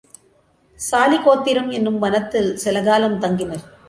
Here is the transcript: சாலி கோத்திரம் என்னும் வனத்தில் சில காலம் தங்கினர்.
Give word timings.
சாலி 0.79 1.17
கோத்திரம் 1.17 1.69
என்னும் 1.69 1.99
வனத்தில் 1.99 2.49
சில 2.55 2.81
காலம் 2.81 3.21
தங்கினர். 3.21 3.63